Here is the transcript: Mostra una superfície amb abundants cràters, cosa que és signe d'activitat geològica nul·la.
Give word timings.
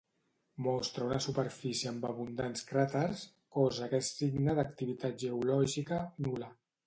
Mostra 0.67 1.03
una 1.07 1.19
superfície 1.25 1.89
amb 1.91 2.07
abundants 2.11 2.65
cràters, 2.71 3.21
cosa 3.59 3.91
que 3.91 4.01
és 4.05 4.11
signe 4.21 4.57
d'activitat 4.61 5.23
geològica 5.27 6.01
nul·la. 6.29 6.51